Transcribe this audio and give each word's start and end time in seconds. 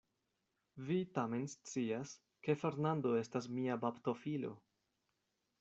Vi 0.87 0.97
tamen 1.17 1.45
scias, 1.51 2.15
ke 2.47 2.57
Fernando 2.63 3.15
estas 3.23 3.49
mia 3.59 3.79
baptofilo. 3.85 4.55